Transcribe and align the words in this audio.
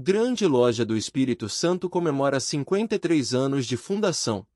Grande 0.00 0.46
Loja 0.46 0.84
do 0.84 0.96
Espírito 0.96 1.48
Santo 1.48 1.90
comemora 1.90 2.38
53 2.38 3.34
anos 3.34 3.66
de 3.66 3.76
fundação. 3.76 4.46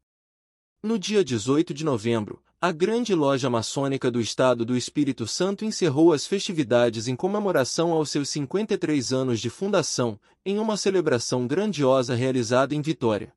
No 0.80 0.96
dia 0.96 1.24
18 1.24 1.74
de 1.74 1.84
novembro, 1.84 2.40
a 2.60 2.70
Grande 2.70 3.12
Loja 3.12 3.50
Maçônica 3.50 4.08
do 4.08 4.20
Estado 4.20 4.64
do 4.64 4.76
Espírito 4.76 5.26
Santo 5.26 5.64
encerrou 5.64 6.12
as 6.12 6.28
festividades 6.28 7.08
em 7.08 7.16
comemoração 7.16 7.90
aos 7.90 8.08
seus 8.08 8.28
53 8.28 9.12
anos 9.12 9.40
de 9.40 9.50
fundação, 9.50 10.16
em 10.46 10.60
uma 10.60 10.76
celebração 10.76 11.44
grandiosa 11.44 12.14
realizada 12.14 12.72
em 12.72 12.80
Vitória. 12.80 13.34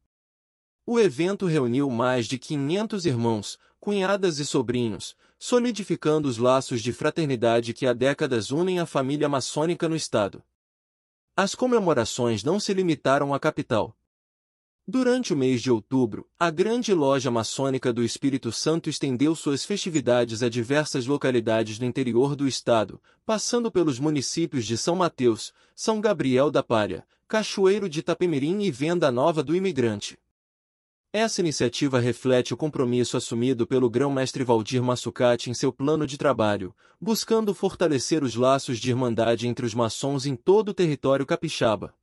O 0.85 0.99
evento 0.99 1.47
reuniu 1.47 1.89
mais 1.89 2.27
de 2.27 2.37
500 2.37 3.07
irmãos, 3.07 3.57
cunhadas 3.79 4.37
e 4.37 4.45
sobrinhos, 4.45 5.15
solidificando 5.39 6.27
os 6.27 6.37
laços 6.37 6.83
de 6.83 6.93
fraternidade 6.93 7.73
que 7.73 7.87
há 7.87 7.93
décadas 7.93 8.51
unem 8.51 8.79
a 8.79 8.85
família 8.85 9.27
maçônica 9.27 9.89
no 9.89 9.95
Estado. 9.95 10.43
As 11.37 11.53
comemorações 11.53 12.45
não 12.45 12.61
se 12.61 12.73
limitaram 12.73 13.33
à 13.33 13.39
capital. 13.41 13.93
Durante 14.87 15.33
o 15.33 15.37
mês 15.37 15.61
de 15.61 15.69
outubro, 15.69 16.25
a 16.39 16.49
grande 16.49 16.93
loja 16.93 17.29
maçônica 17.29 17.91
do 17.91 18.01
Espírito 18.01 18.53
Santo 18.53 18.89
estendeu 18.89 19.35
suas 19.35 19.65
festividades 19.65 20.41
a 20.41 20.47
diversas 20.47 21.05
localidades 21.05 21.77
do 21.77 21.83
interior 21.83 22.37
do 22.37 22.47
estado, 22.47 23.01
passando 23.25 23.69
pelos 23.69 23.99
municípios 23.99 24.65
de 24.65 24.77
São 24.77 24.95
Mateus, 24.95 25.51
São 25.75 25.99
Gabriel 25.99 26.49
da 26.49 26.63
Palha, 26.63 27.05
Cachoeiro 27.27 27.89
de 27.89 27.99
Itapemirim 27.99 28.61
e 28.61 28.71
Venda 28.71 29.11
Nova 29.11 29.43
do 29.43 29.53
Imigrante. 29.53 30.17
Essa 31.17 31.39
iniciativa 31.39 31.97
reflete 31.97 32.53
o 32.53 32.57
compromisso 32.57 33.15
assumido 33.15 33.65
pelo 33.65 33.89
grão-mestre 33.89 34.43
Valdir 34.43 34.83
Massucati 34.83 35.49
em 35.49 35.53
seu 35.53 35.71
plano 35.71 36.05
de 36.05 36.17
trabalho, 36.17 36.75
buscando 36.99 37.53
fortalecer 37.53 38.21
os 38.21 38.35
laços 38.35 38.79
de 38.79 38.89
irmandade 38.89 39.47
entre 39.47 39.65
os 39.65 39.73
maçons 39.73 40.25
em 40.25 40.35
todo 40.35 40.67
o 40.67 40.73
território 40.73 41.25
capixaba. 41.25 41.95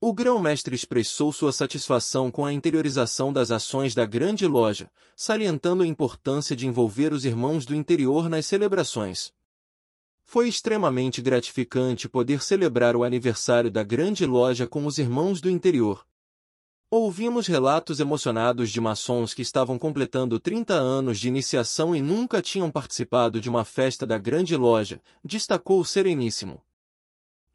O 0.00 0.12
grão-mestre 0.12 0.76
expressou 0.76 1.32
sua 1.32 1.50
satisfação 1.50 2.30
com 2.30 2.44
a 2.46 2.52
interiorização 2.52 3.32
das 3.32 3.50
ações 3.50 3.96
da 3.96 4.06
grande 4.06 4.46
loja, 4.46 4.88
salientando 5.16 5.82
a 5.82 5.86
importância 5.88 6.54
de 6.54 6.68
envolver 6.68 7.12
os 7.12 7.24
irmãos 7.24 7.66
do 7.66 7.74
interior 7.74 8.28
nas 8.28 8.46
celebrações. 8.46 9.32
Foi 10.22 10.48
extremamente 10.48 11.20
gratificante 11.20 12.08
poder 12.08 12.44
celebrar 12.44 12.94
o 12.94 13.02
aniversário 13.02 13.72
da 13.72 13.82
grande 13.82 14.24
loja 14.24 14.68
com 14.68 14.86
os 14.86 14.98
irmãos 14.98 15.40
do 15.40 15.50
interior, 15.50 16.06
Ouvimos 16.92 17.46
relatos 17.46 18.00
emocionados 18.00 18.68
de 18.68 18.80
maçons 18.80 19.32
que 19.32 19.42
estavam 19.42 19.78
completando 19.78 20.40
30 20.40 20.74
anos 20.74 21.20
de 21.20 21.28
iniciação 21.28 21.94
e 21.94 22.02
nunca 22.02 22.42
tinham 22.42 22.68
participado 22.68 23.40
de 23.40 23.48
uma 23.48 23.64
festa 23.64 24.04
da 24.04 24.18
grande 24.18 24.56
loja, 24.56 25.00
destacou 25.24 25.78
o 25.78 25.84
Sereníssimo. 25.84 26.60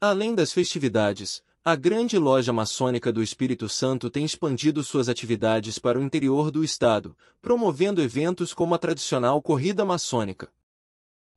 Além 0.00 0.34
das 0.34 0.54
festividades, 0.54 1.42
a 1.62 1.76
grande 1.76 2.16
loja 2.16 2.50
maçônica 2.50 3.12
do 3.12 3.22
Espírito 3.22 3.68
Santo 3.68 4.08
tem 4.08 4.24
expandido 4.24 4.82
suas 4.82 5.06
atividades 5.06 5.78
para 5.78 5.98
o 5.98 6.02
interior 6.02 6.50
do 6.50 6.64
estado, 6.64 7.14
promovendo 7.42 8.00
eventos 8.00 8.54
como 8.54 8.74
a 8.74 8.78
tradicional 8.78 9.42
corrida 9.42 9.84
maçônica. 9.84 10.50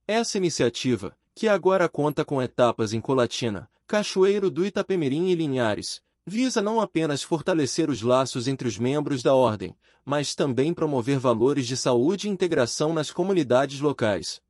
Essa 0.07 0.37
iniciativa, 0.37 1.17
que 1.35 1.49
agora 1.49 1.89
conta 1.89 2.23
com 2.23 2.41
etapas 2.41 2.93
em 2.93 3.01
Colatina, 3.01 3.69
Cachoeiro 3.85 4.49
do 4.49 4.65
Itapemirim 4.65 5.27
e 5.27 5.35
Linhares, 5.35 6.01
visa 6.25 6.61
não 6.61 6.79
apenas 6.79 7.23
fortalecer 7.23 7.89
os 7.89 8.01
laços 8.01 8.47
entre 8.47 8.67
os 8.67 8.77
membros 8.77 9.23
da 9.23 9.33
ordem, 9.33 9.75
mas 10.05 10.35
também 10.35 10.73
promover 10.73 11.19
valores 11.19 11.67
de 11.67 11.77
saúde 11.77 12.27
e 12.27 12.31
integração 12.31 12.93
nas 12.93 13.11
comunidades 13.11 13.79
locais. 13.79 14.41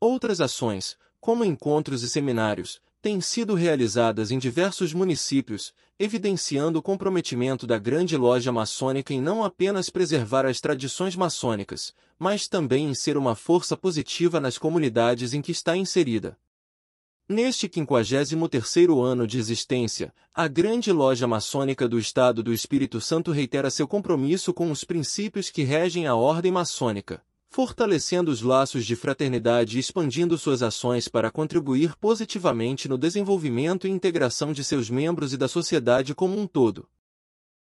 Outras 0.00 0.40
ações, 0.40 0.96
como 1.20 1.44
encontros 1.44 2.02
e 2.02 2.08
seminários, 2.08 2.80
têm 3.00 3.20
sido 3.20 3.54
realizadas 3.54 4.30
em 4.30 4.38
diversos 4.38 4.92
municípios, 4.92 5.74
evidenciando 5.98 6.78
o 6.78 6.82
comprometimento 6.82 7.66
da 7.66 7.78
grande 7.78 8.16
loja 8.16 8.50
maçônica 8.50 9.12
em 9.12 9.20
não 9.20 9.44
apenas 9.44 9.90
preservar 9.90 10.44
as 10.46 10.60
tradições 10.60 11.14
maçônicas, 11.14 11.94
mas 12.18 12.48
também 12.48 12.86
em 12.86 12.94
ser 12.94 13.16
uma 13.16 13.34
força 13.34 13.76
positiva 13.76 14.40
nas 14.40 14.58
comunidades 14.58 15.34
em 15.34 15.42
que 15.42 15.52
está 15.52 15.76
inserida. 15.76 16.36
Neste 17.26 17.66
53º 17.70 19.02
ano 19.02 19.26
de 19.26 19.38
existência, 19.38 20.12
a 20.34 20.46
grande 20.46 20.92
loja 20.92 21.26
maçônica 21.26 21.88
do 21.88 21.98
Estado 21.98 22.42
do 22.42 22.52
Espírito 22.52 23.00
Santo 23.00 23.32
reitera 23.32 23.70
seu 23.70 23.88
compromisso 23.88 24.52
com 24.52 24.70
os 24.70 24.84
princípios 24.84 25.48
que 25.48 25.62
regem 25.62 26.06
a 26.06 26.14
ordem 26.14 26.52
maçônica, 26.52 27.22
fortalecendo 27.48 28.30
os 28.30 28.42
laços 28.42 28.84
de 28.84 28.94
fraternidade 28.94 29.78
e 29.78 29.80
expandindo 29.80 30.36
suas 30.36 30.62
ações 30.62 31.08
para 31.08 31.30
contribuir 31.30 31.96
positivamente 31.96 32.90
no 32.90 32.98
desenvolvimento 32.98 33.86
e 33.86 33.90
integração 33.90 34.52
de 34.52 34.62
seus 34.62 34.90
membros 34.90 35.32
e 35.32 35.38
da 35.38 35.48
sociedade 35.48 36.14
como 36.14 36.38
um 36.38 36.46
todo. 36.46 36.86